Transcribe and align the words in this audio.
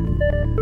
Música 0.00 0.59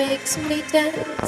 makes 0.00 0.38
me 0.48 0.62
dance. 0.72 1.19